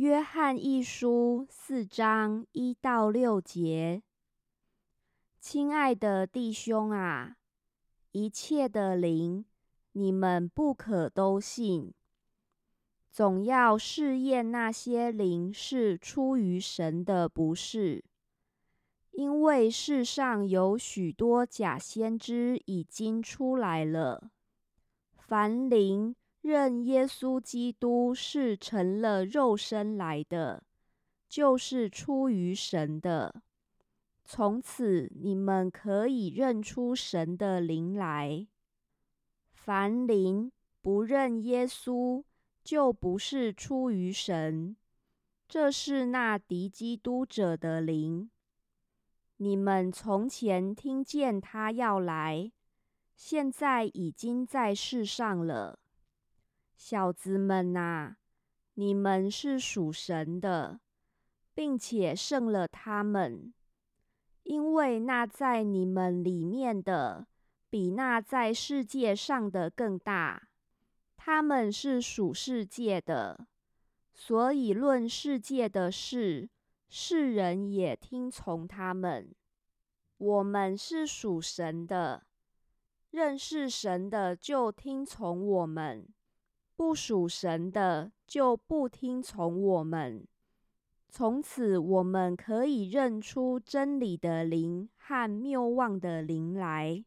[0.00, 4.02] 约翰一书四章一到六节，
[5.38, 7.36] 亲爱的弟兄啊，
[8.12, 9.44] 一切的灵，
[9.92, 11.92] 你们不可都信，
[13.10, 18.02] 总要试验那些灵是出于神的，不是。
[19.10, 24.30] 因为世上有许多假先知已经出来了。
[25.18, 30.64] 凡灵认耶稣基督是成了肉身来的，
[31.28, 33.42] 就是出于神的。
[34.24, 38.46] 从此你们可以认出神的灵来。
[39.50, 40.50] 凡灵
[40.80, 42.24] 不认耶稣，
[42.62, 44.76] 就不是出于神。
[45.46, 48.30] 这是那敌基督者的灵。
[49.36, 52.52] 你们从前听见他要来，
[53.16, 55.80] 现在已经在世上了。
[56.82, 58.16] 小子们呐，
[58.72, 60.80] 你们是属神的，
[61.52, 63.52] 并且胜了他们，
[64.44, 67.26] 因为那在你们里面的，
[67.68, 70.48] 比那在世界上的更大。
[71.18, 73.46] 他们是属世界的，
[74.14, 76.48] 所以论世界的事。
[76.88, 79.34] 世人也听从他们。
[80.16, 82.24] 我们是属神的，
[83.10, 86.06] 认识神的就听从我们；
[86.80, 90.26] 不属神的就不听从我们。
[91.10, 97.04] 从此，我们可以认出真理的灵和谬妄的灵来。